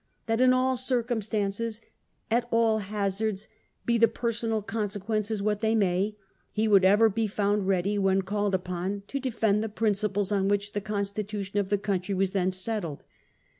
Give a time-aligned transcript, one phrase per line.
[0.25, 1.79] that' in all circumstances,
[2.31, 3.47] at all hazards,
[3.85, 6.17] be the per sonal consequences what they may,'
[6.51, 10.47] he would ever be found ready when called upon to defend the prin ciples on
[10.47, 13.03] which the constitution of the country was then settled.